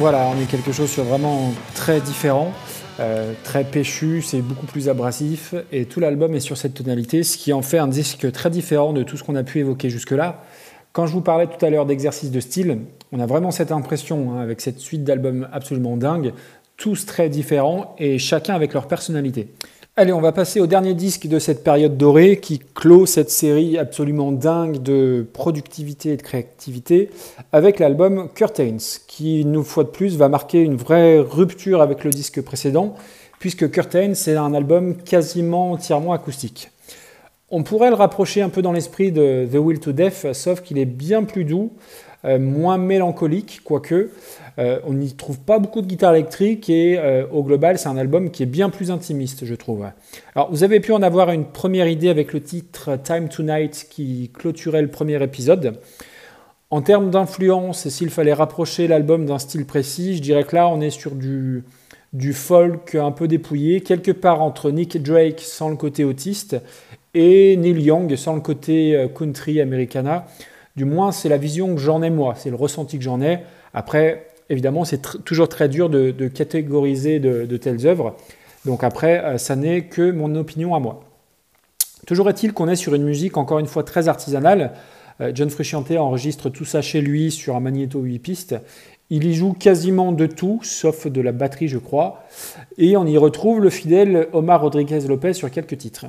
[0.00, 2.52] Voilà, on est quelque chose sur vraiment très différent,
[3.00, 7.36] euh, très péchu, c'est beaucoup plus abrasif, et tout l'album est sur cette tonalité, ce
[7.36, 10.42] qui en fait un disque très différent de tout ce qu'on a pu évoquer jusque-là.
[10.94, 12.78] Quand je vous parlais tout à l'heure d'exercice de style,
[13.12, 16.32] on a vraiment cette impression, hein, avec cette suite d'albums absolument dingue,
[16.78, 19.48] tous très différents et chacun avec leur personnalité.
[20.00, 23.76] Allez, on va passer au dernier disque de cette période dorée qui clôt cette série
[23.76, 27.10] absolument dingue de productivité et de créativité
[27.52, 32.08] avec l'album Curtains, qui, une fois de plus, va marquer une vraie rupture avec le
[32.08, 32.94] disque précédent,
[33.40, 36.70] puisque Curtains, c'est un album quasiment entièrement acoustique.
[37.50, 40.78] On pourrait le rapprocher un peu dans l'esprit de The Will to Death, sauf qu'il
[40.78, 41.72] est bien plus doux,
[42.26, 44.10] euh, moins mélancolique, quoique.
[44.58, 47.96] Euh, on n'y trouve pas beaucoup de guitare électrique et euh, au global, c'est un
[47.96, 49.86] album qui est bien plus intimiste, je trouve.
[50.34, 54.30] Alors, vous avez pu en avoir une première idée avec le titre Time Tonight qui
[54.34, 55.80] clôturait le premier épisode.
[56.68, 60.82] En termes d'influence, s'il fallait rapprocher l'album d'un style précis, je dirais que là, on
[60.82, 61.64] est sur du,
[62.12, 66.56] du folk un peu dépouillé, quelque part entre Nick Drake sans le côté autiste
[67.14, 70.26] et Neil Young sans le côté country americana.
[70.76, 73.40] Du moins, c'est la vision que j'en ai moi, c'est le ressenti que j'en ai.
[73.74, 78.16] Après, évidemment, c'est toujours très dur de, catégoriser de, telles œuvres.
[78.64, 81.00] Donc après, euh, ça n'est que mon opinion à moi.
[82.06, 84.72] Toujours est-il qu'on est sur une musique, encore une fois, très artisanale.
[85.22, 88.56] Euh, John Frusciante enregistre tout ça chez lui sur un magnéto 8 pistes.
[89.08, 92.22] Il y joue quasiment de tout, sauf de la batterie, je crois.
[92.78, 96.06] Et on y retrouve le fidèle Omar Rodriguez Lopez sur quelques titres.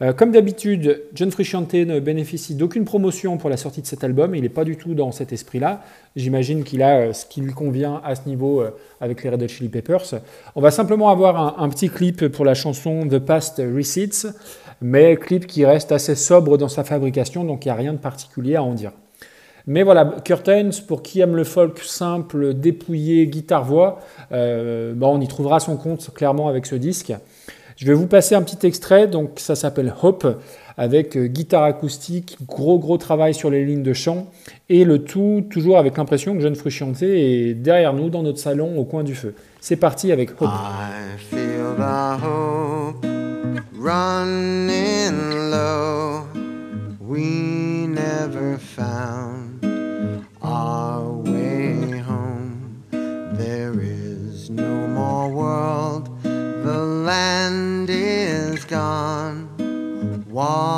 [0.00, 4.34] Euh, comme d'habitude, John Frusciante ne bénéficie d'aucune promotion pour la sortie de cet album.
[4.36, 5.82] Il n'est pas du tout dans cet esprit-là.
[6.14, 9.42] J'imagine qu'il a euh, ce qui lui convient à ce niveau euh, avec les Red
[9.42, 10.14] Hot Chili Peppers.
[10.54, 14.28] On va simplement avoir un, petit clip pour la chanson The Past Receipts,
[14.80, 17.98] mais clip qui reste assez sobre dans sa fabrication, donc il n'y a rien de
[17.98, 18.92] particulier à en dire.
[19.66, 25.76] Mais voilà, Curtains, pour qui aime le folk simple, dépouillé, guitare-voix, on y trouvera son
[25.76, 27.12] compte clairement avec ce disque.
[27.78, 30.26] Je vais vous passer un petit extrait, donc ça s'appelle Hope.
[30.76, 34.26] avec euh, guitare acoustique, gros gros travail sur les lignes de chant,
[34.68, 38.78] et le tout toujours avec l'impression que John Frusciante est derrière nous dans notre salon
[38.78, 39.34] au coin du feu.
[39.60, 40.48] C'est parti avec Hope.
[40.48, 41.74] I feel
[42.22, 43.06] hope
[43.76, 46.22] running low.
[47.00, 49.67] We never found
[58.68, 59.48] gone.
[60.30, 60.77] Water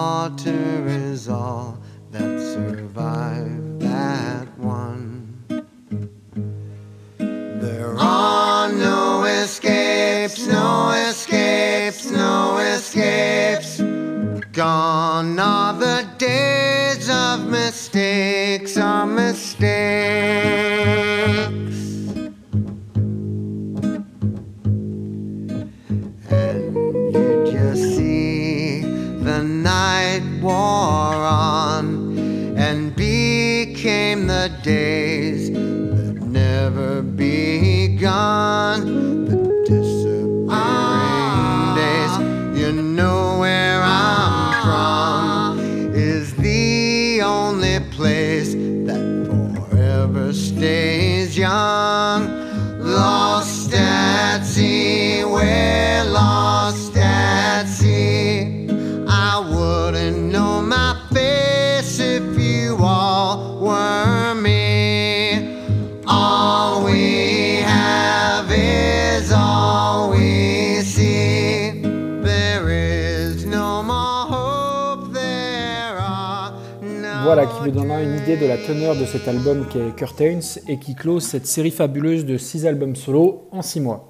[77.23, 80.41] Voilà qui vous donnera une idée de la teneur de cet album qui est Curtains
[80.69, 84.09] et qui close cette série fabuleuse de 6 albums solo en 6 mois.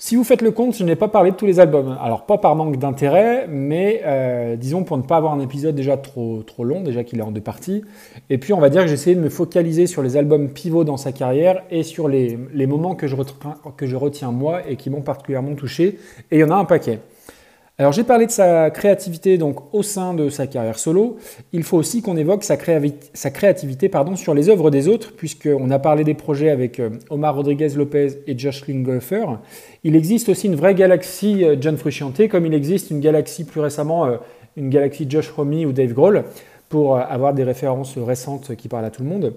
[0.00, 1.98] Si vous faites le compte, je n'ai pas parlé de tous les albums.
[2.00, 5.96] Alors pas par manque d'intérêt, mais euh, disons pour ne pas avoir un épisode déjà
[5.96, 7.82] trop, long, déjà qu'il est en deux parties.
[8.30, 10.84] Et puis on va dire que j'ai essayé de me focaliser sur les albums pivots
[10.84, 14.60] dans sa carrière et sur les, les moments que je, retiens, que je retiens moi
[14.68, 15.98] et qui m'ont particulièrement touché.
[16.30, 17.00] Et il y en a un paquet.
[17.80, 21.16] Alors j'ai parlé de sa créativité donc au sein de sa carrière solo.
[21.52, 25.78] Il faut aussi qu'on évoque sa, créativité pardon, sur les œuvres des autres, puisqu'on a
[25.78, 29.26] parlé des projets avec euh, Omar Rodriguez Lopez et Josh Klinghoffer.
[29.84, 33.60] Il existe aussi une vraie galaxie euh, John Frusciante, comme il existe une galaxie plus
[33.60, 34.16] récemment, euh,
[34.56, 36.24] une galaxie Josh Homme ou Dave Grohl,
[36.68, 39.34] pour avoir des références récentes qui parlent à tout le monde.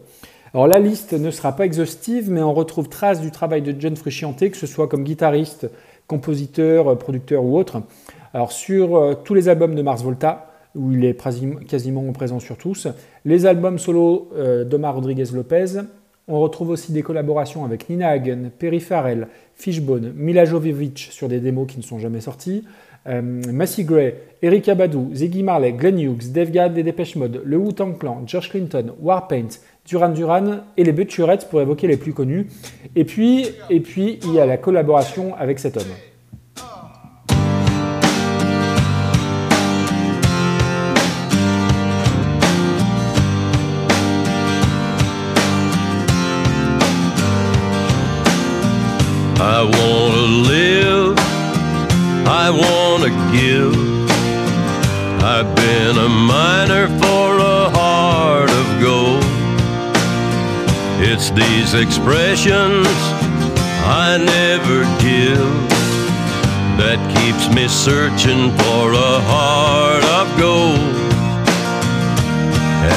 [0.55, 3.95] Alors la liste ne sera pas exhaustive, mais on retrouve trace du travail de John
[3.95, 5.69] Frusciante, que ce soit comme guitariste,
[6.07, 7.83] compositeur, producteur ou autre.
[8.33, 11.17] Alors sur euh, tous les albums de Mars Volta, où il est
[11.67, 12.87] quasiment présent sur tous,
[13.25, 15.81] les albums solo euh, d'Omar Rodriguez Lopez,
[16.27, 21.39] on retrouve aussi des collaborations avec Nina Hagen, Perry Farrell, Fishbone, Mila Jovovich sur des
[21.39, 22.63] démos qui ne sont jamais sorties,
[23.07, 23.41] euh,
[23.79, 28.23] Gray, Eric Abadou, Ziggy Marley, Glenn Hughes, Dave Gadd et Depeche Mode, le Wu-Tang Clan,
[28.27, 29.47] George Clinton, Warpaint,
[29.85, 32.47] Duran Duran et les Butcherettes pour évoquer les plus connus.
[32.95, 36.10] Et puis il y a la collaboration avec cet homme.
[49.61, 51.15] I wanna live,
[52.25, 53.75] I wanna give.
[55.21, 59.23] I've been a miner for a heart of gold.
[60.99, 62.87] It's these expressions
[63.85, 65.51] I never give
[66.81, 70.79] that keeps me searching for a heart of gold.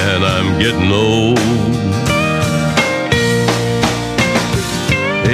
[0.07, 1.74] And I'm getting old.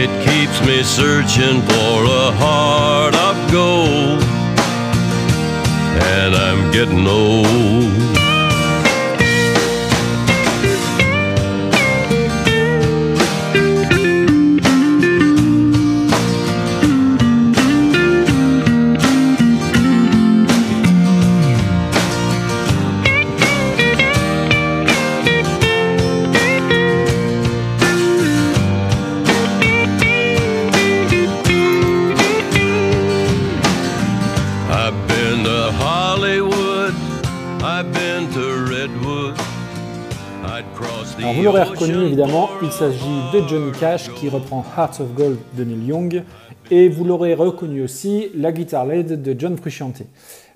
[0.02, 4.22] It keeps me searching for a heart of gold.
[6.16, 8.19] And I'm getting old.
[41.50, 45.84] L'aurez reconnu évidemment, il s'agit de Johnny Cash qui reprend Hearts of Gold de Neil
[45.84, 46.22] Young
[46.70, 50.02] et vous l'aurez reconnu aussi la guitare lead de John Frusciante.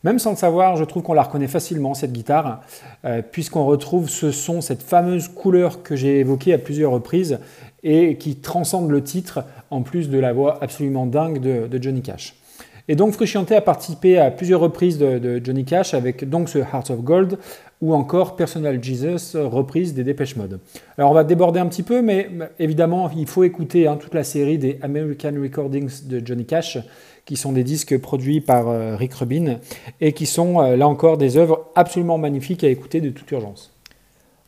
[0.04, 2.60] Même sans le savoir, je trouve qu'on la reconnaît facilement cette guitare
[3.04, 7.40] euh, puisqu'on retrouve ce son, cette fameuse couleur que j'ai évoquée à plusieurs reprises
[7.82, 9.40] et qui transcende le titre
[9.70, 12.36] en plus de la voix absolument dingue de Johnny Cash.
[12.86, 16.90] Et donc Frusciante a participé à plusieurs reprises de, Johnny Cash avec donc ce Heart
[16.90, 17.38] of Gold
[17.80, 20.60] ou encore Personal Jesus, reprise des Dépêche Mode.
[20.98, 22.28] Alors on va déborder un petit peu, mais
[22.58, 26.78] évidemment il faut écouter hein, toute la série des American Recordings de Johnny Cash,
[27.24, 29.56] qui sont des disques produits par euh, Rick Rubin
[30.02, 33.74] et qui sont euh, là encore des œuvres absolument magnifiques à écouter de toute urgence.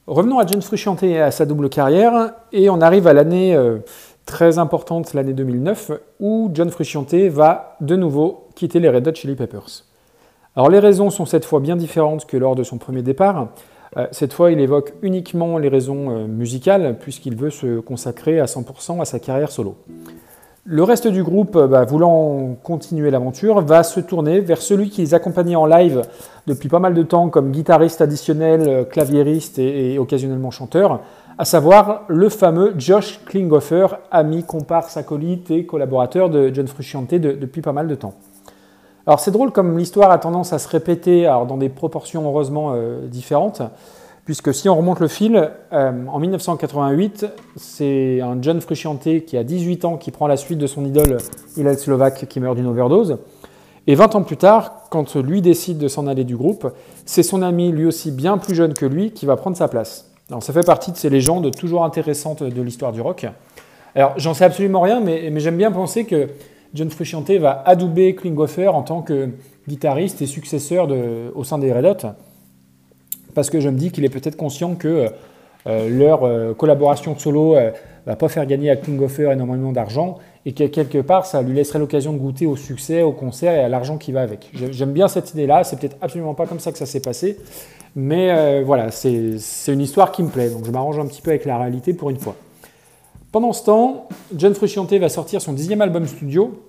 [0.07, 3.79] Revenons à James Frusciante et à sa double carrière, et on arrive à l'année euh,
[4.27, 9.37] très importante, l'année 2009, où John Frusciante va de nouveau quitter les Red Hot Chili
[9.37, 9.85] Peppers.
[10.57, 13.49] Alors les raisons sont cette fois bien différentes que lors de son premier départ.
[13.97, 18.47] Euh, cette fois, il évoque uniquement les raisons euh, musicales, puisqu'il veut se consacrer à
[18.47, 19.77] 100% à sa carrière solo.
[20.65, 25.03] Le reste du groupe, euh, bah, voulant continuer l'aventure, va se tourner vers celui qui
[25.03, 26.03] les accompagnait en live
[26.47, 31.01] depuis pas mal de temps comme guitariste additionnel, claviériste et occasionnellement chanteur,
[31.39, 37.61] à savoir le fameux Josh Klinghoffer, ami, comparse, acolyte et collaborateur de John Frusciante depuis
[37.61, 38.15] pas mal de temps.
[39.07, 42.73] Alors c'est drôle comme l'histoire a tendance à se répéter alors dans des proportions heureusement
[42.75, 43.63] euh, différentes,
[44.25, 49.45] puisque si on remonte le fil, euh, en 1988, c'est un John Frusciante qui a
[49.45, 51.19] 18 ans qui prend la suite de son idole
[51.57, 53.19] Hillel Slovak qui meurt d'une overdose.
[53.87, 56.73] Et 20 ans plus tard, quand lui décide de s'en aller du groupe,
[57.05, 60.16] c'est son ami, lui aussi bien plus jeune que lui, qui va prendre sa place.
[60.31, 63.27] Alors, ça fait partie de ces légendes toujours intéressantes de l'histoire du rock.
[63.95, 66.29] Alors, j'en sais absolument rien, mais, j'aime bien penser que
[66.75, 69.31] John Frusciante va adouber Klinghoffer en tant que
[69.69, 70.89] guitariste et successeur
[71.35, 72.09] au sein des Red Hot,
[73.35, 75.09] parce que je me dis qu'il est peut-être conscient que
[75.67, 77.71] euh, leur euh, collaboration solo ne euh,
[78.07, 81.81] va pas faire gagner à Klinghoffer énormément d'argent et que quelque part ça lui laisserait
[81.81, 84.49] l'occasion de goûter au succès, au concert et à l'argent qui va avec.
[84.55, 87.37] J'aime bien cette idée-là, c'est peut-être absolument pas comme ça que ça s'est passé,
[87.97, 89.39] mais euh, voilà, c'est
[89.69, 92.11] une histoire qui me plaît, donc je m'arrange un petit peu avec la réalité pour
[92.11, 92.37] une fois.
[93.33, 96.63] Pendant ce temps, John Frusciante va sortir son dixième album studio,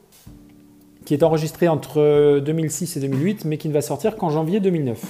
[1.05, 5.01] qui est enregistré entre 2006 et 2008, mais qui ne va sortir qu'en janvier 2009.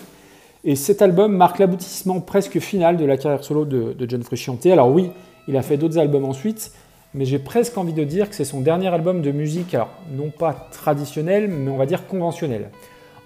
[0.63, 4.65] Et cet album marque l'aboutissement presque final de la carrière solo de, John Frusciante.
[4.65, 5.11] Alors oui,
[5.47, 6.72] il a fait d'autres albums ensuite,
[7.13, 9.78] mais j'ai presque envie de dire que c'est son dernier album de musique,
[10.11, 12.70] non pas traditionnel, mais on va dire conventionnel.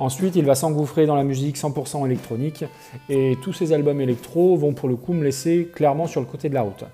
[0.01, 2.65] Ensuite, il va s'engouffrer dans la musique 100% électronique
[3.07, 6.49] et tous ces albums électro vont pour le coup me laisser clairement sur le côté
[6.49, 6.85] de la route.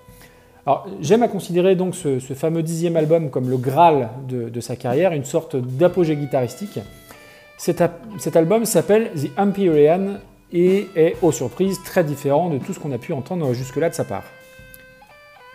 [1.00, 5.24] J'aime à considérer donc ce, fameux dixième album comme le Graal de, sa carrière, une
[5.24, 6.80] sorte d'apogée guitaristique.
[7.56, 7.82] Cet,
[8.18, 10.18] cet album s'appelle The Empyrean
[10.52, 13.94] et est, aux surprises, très différent de tout ce qu'on a pu entendre jusque-là de
[13.94, 14.24] sa part.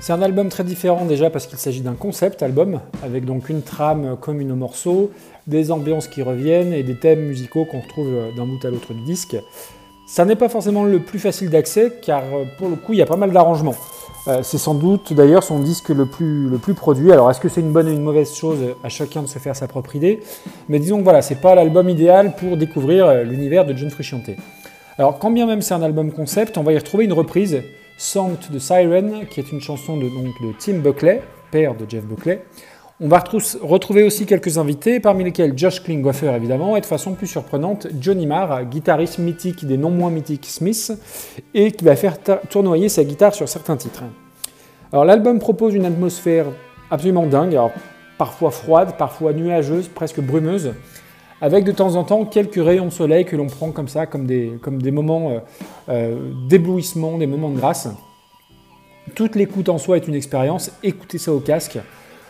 [0.05, 3.61] C'est un album très différent déjà parce qu'il s'agit d'un concept album, avec donc une
[3.61, 5.11] trame commune aux morceaux,
[5.47, 8.99] des ambiances qui reviennent et des thèmes musicaux qu'on retrouve d'un bout à l'autre du
[9.03, 9.37] disque.
[10.05, 13.01] Ça n'est pas forcément le plus facile d'accès car euh, pour le coup il y
[13.01, 13.75] a pas mal d'arrangements.
[14.27, 17.13] Euh, c'est sans doute d'ailleurs son disque le plus, produit.
[17.13, 19.55] Alors est-ce que c'est une bonne ou une mauvaise chose à chacun de se faire
[19.55, 20.19] sa propre idée?
[20.67, 24.31] Mais disons que voilà, c'est pas l'album idéal pour découvrir euh, l'univers de John Frusciante.
[24.97, 27.63] Alors quand bien même c'est un album concept, on va y retrouver une reprise
[28.03, 31.89] Song to the Siren, qui est une chanson de, donc, de Tim Buckley, père de
[31.89, 32.43] Jeff Buckley.
[32.99, 33.23] On va
[33.61, 38.27] retrouver aussi quelques invités, parmi lesquels Josh Klinghoffer évidemment, et de façon plus surprenante, Johnny
[38.27, 40.91] Marr, guitariste mythique des non moins mythiques Smiths,
[41.53, 42.17] et qui va faire
[42.49, 44.03] tournoyer sa guitare sur certains titres.
[44.91, 46.47] Alors l'album propose une atmosphère
[46.91, 47.57] absolument dingue,
[48.17, 50.73] parfois froide, parfois nuageuse, presque brumeuse,
[51.43, 54.25] avec de temps en temps quelques rayons de soleil que l'on prend comme ça, comme
[54.25, 55.39] des, comme des moments euh,
[55.89, 57.89] euh, d'éblouissement, des moments de grâce.
[59.13, 61.79] Toute l'écoute en soi est une expérience, écoutez ça au casque,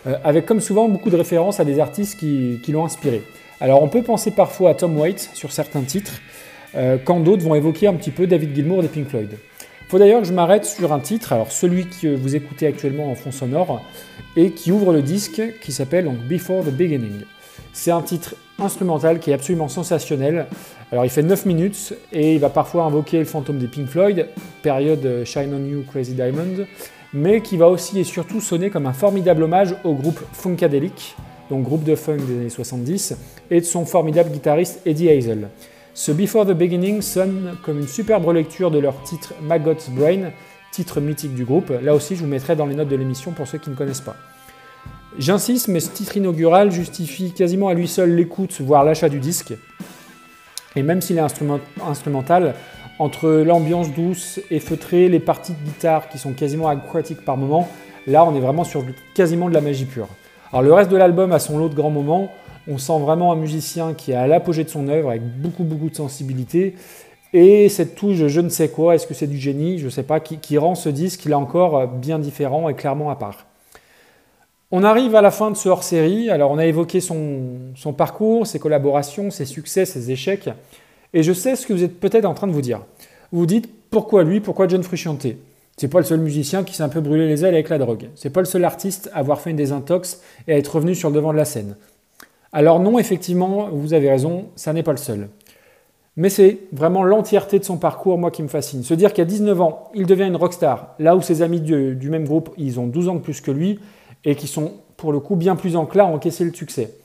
[0.07, 3.21] euh, avec comme souvent beaucoup de références à des artistes qui, l'ont inspiré.
[3.61, 6.19] Alors on peut penser parfois à Tom Waits sur certains titres,
[7.05, 9.37] quand d'autres vont évoquer un petit peu David Gilmour des Pink Floyd.
[9.89, 13.13] Faut d'ailleurs que je m'arrête sur un titre, alors celui que vous écoutez actuellement en
[13.13, 13.79] fond sonore,
[14.35, 17.21] et qui ouvre le disque, qui s'appelle Before the Beginning.
[17.73, 20.47] C'est un titre instrumental qui est absolument sensationnel.
[20.91, 24.27] Alors il fait 9 minutes et il va parfois invoquer le fantôme des Pink Floyd,
[24.61, 26.65] période Shine on You Crazy Diamond,
[27.13, 31.15] mais qui va aussi et surtout sonner comme un formidable hommage au groupe Funkadelic,
[31.49, 33.15] donc groupe de funk des années 70,
[33.51, 35.49] et de son formidable guitariste Eddie Hazel.
[35.93, 40.31] Ce Before the Beginning sonne comme une superbe lecture de leur titre Maggot's Brain,
[40.71, 41.71] titre mythique du groupe.
[41.83, 44.01] Là aussi, je vous mettrai dans les notes de l'émission pour ceux qui ne connaissent
[44.01, 44.15] pas.
[45.19, 49.53] J'insiste, mais ce titre inaugural justifie quasiment à lui seul l'écoute, voire l'achat du disque.
[50.75, 51.25] Et même s'il est
[51.85, 52.55] instrumental,
[52.97, 57.67] entre l'ambiance douce et feutrée, les parties de guitare qui sont quasiment aquatiques par moment,
[58.07, 58.83] là on est vraiment sur
[59.13, 60.07] quasiment de la magie pure.
[60.51, 62.31] Alors le reste de l'album a son lot de grands moments,
[62.67, 65.89] on sent vraiment un musicien qui est à l'apogée de son œuvre avec beaucoup beaucoup
[65.89, 66.75] de sensibilité
[67.33, 70.03] et cette touche je ne sais quoi, est-ce que c'est du génie, je ne sais
[70.03, 73.45] pas, qui, qui rend ce disque là encore bien différent et clairement à part.
[74.75, 76.31] On arrive à la fin de ce hors-série.
[76.31, 80.49] Alors, on a évoqué son, parcours, ses collaborations, ses succès, ses échecs.
[81.13, 82.79] Et je sais ce que vous êtes peut-être en train de vous dire.
[83.31, 85.27] Vous vous dites pourquoi lui, pourquoi John Frusciante?
[85.77, 88.09] C'est pas le seul musicien qui s'est un peu brûlé les ailes avec la drogue.
[88.15, 91.09] C'est pas le seul artiste à avoir fait une désintox et à être revenu sur
[91.09, 91.75] le devant de la scène.
[92.51, 95.29] Alors non, effectivement, vous avez raison, ça n'est pas le seul.
[96.17, 98.81] Mais c'est vraiment l'entièreté de son parcours, moi, qui me fascine.
[98.81, 102.25] Se dire qu'à 19 ans, il devient une rockstar, là où ses amis du, même
[102.25, 103.79] groupe, ils ont 12 ans de plus que lui,
[104.25, 106.95] et qui sont, pour le coup, bien plus enclins à encaisser le succès.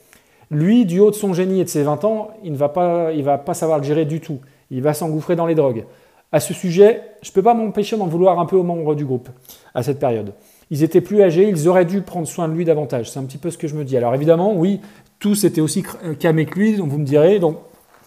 [0.50, 3.12] Lui, du haut de son génie et de ses 20 ans, il ne va pas,
[3.12, 4.38] il va pas savoir le gérer du tout.
[4.70, 5.84] Il va s'engouffrer dans les drogues.
[6.32, 9.04] À ce sujet, je ne peux pas m'empêcher d'en vouloir un peu aux membres du
[9.04, 9.28] groupe,
[9.74, 10.34] à cette période.
[10.70, 13.10] Ils étaient plus âgés, ils auraient dû prendre soin de lui davantage.
[13.10, 13.96] C'est un petit peu ce que je me dis.
[13.96, 14.80] Alors évidemment, oui,
[15.18, 15.82] tous étaient aussi
[16.20, 17.56] camés que lui, donc vous me direz, donc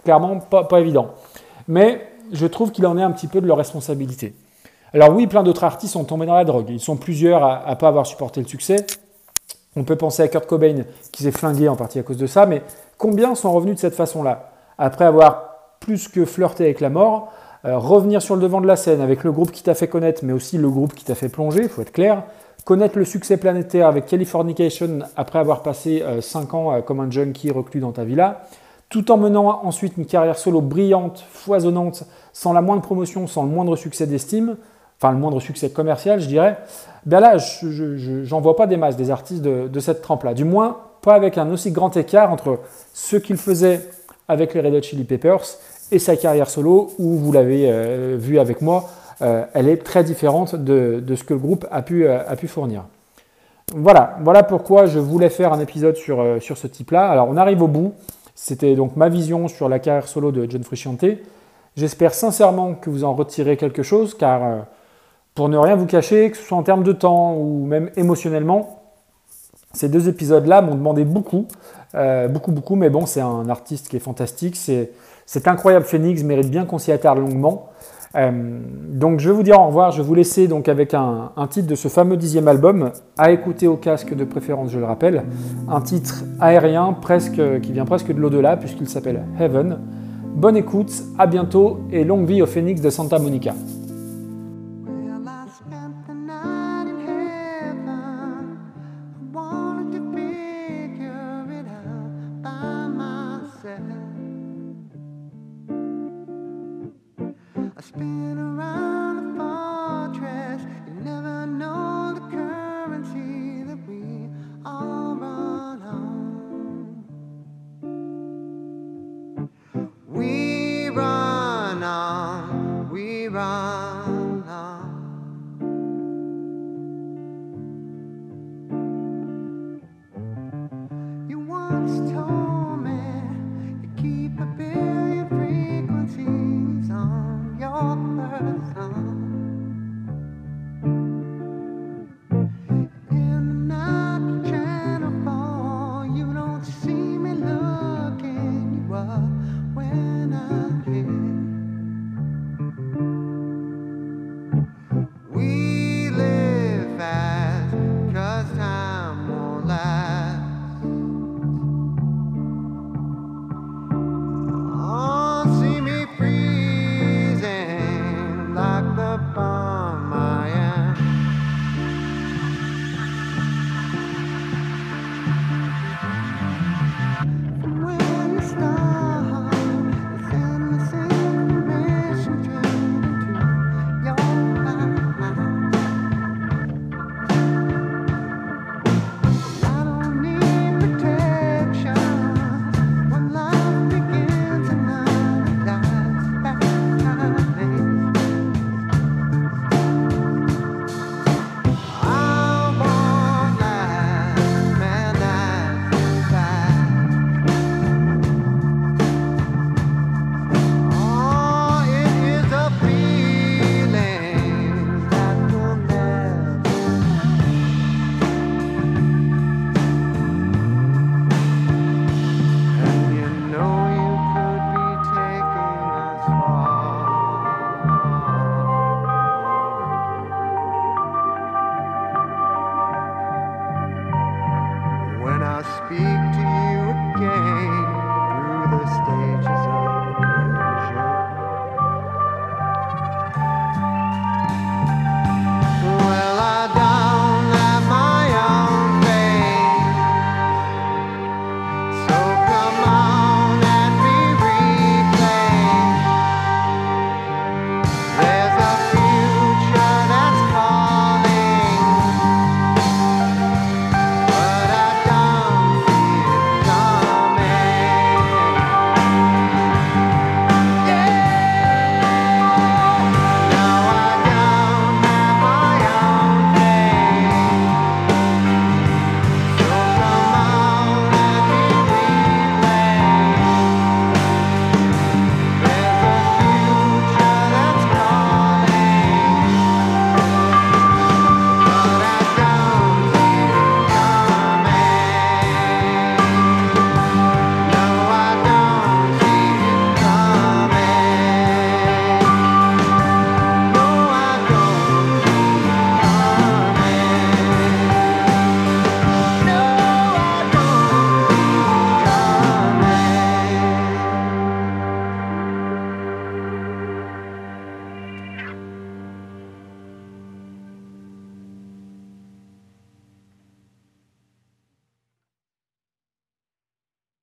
[0.03, 1.11] clairement pas, pas évident.
[1.67, 2.01] Mais
[2.31, 4.33] je trouve qu'il en est un petit peu de leur responsabilité.
[4.93, 6.69] Alors oui, plein d'autres artistes sont tombés dans la drogue.
[6.69, 8.85] Ils sont plusieurs à ne pas avoir supporté le succès.
[9.77, 10.83] On peut penser à Kurt Cobain
[11.13, 12.61] qui s'est flingué en partie à cause de ça, mais
[12.97, 14.51] combien sont revenus de cette façon-là?
[14.77, 17.31] Après avoir plus que flirté avec la mort,
[17.63, 20.25] euh, revenir sur le devant de la scène avec le groupe qui t'a fait connaître,
[20.25, 22.23] mais aussi le groupe qui t'a fait plonger, il faut être clair,
[22.65, 27.09] connaître le succès planétaire avec Californication après avoir passé 5 euh, ans euh, comme un
[27.09, 28.41] junkie reclus dans ta villa,
[28.89, 33.49] tout en menant ensuite une carrière solo brillante, foisonnante, sans la moindre promotion, sans le
[33.49, 34.57] moindre succès d'estime,
[35.01, 36.57] enfin le moindre succès commercial, je dirais,
[37.07, 37.37] ben là,
[38.23, 40.35] j'en vois pas des masses des artistes de, cette trempe-là.
[40.35, 42.59] Du moins, pas avec un aussi grand écart entre
[42.93, 43.89] ce qu'il faisait
[44.27, 45.41] avec les Red Hot Chili Peppers
[45.91, 48.89] et sa carrière solo, où vous l'avez euh, vu avec moi,
[49.23, 52.47] euh, elle est très différente de, ce que le groupe a pu, euh, a pu
[52.47, 52.83] fournir.
[53.73, 57.09] Voilà, voilà pourquoi je voulais faire un épisode sur, sur ce type-là.
[57.09, 57.93] Alors, on arrive au bout.
[58.35, 61.05] C'était donc ma vision sur la carrière solo de John Frusciante.
[61.75, 64.65] J'espère sincèrement que vous en retirez quelque chose, car
[65.35, 68.81] pour ne rien vous cacher, que ce soit en termes de temps ou même émotionnellement,
[69.73, 71.47] ces deux épisodes-là m'ont demandé beaucoup,
[71.95, 74.91] euh, beaucoup, beaucoup, mais bon, c'est un artiste qui est fantastique, c'est
[75.25, 77.69] cet incroyable phénix mérite bien qu'on s'y attarde longuement.
[78.15, 78.59] Euh,
[78.89, 81.47] donc je vais vous dire au revoir, je vais vous laisser donc avec un, un,
[81.47, 85.23] titre de ce fameux dixième album, à écouter au casque de préférence, je le rappelle,
[85.69, 89.79] un titre aérien presque, qui vient presque de l'au-delà puisqu'il s'appelle Heaven.
[90.35, 93.53] Bonne écoute, à bientôt et longue vie au phénix de Santa Monica.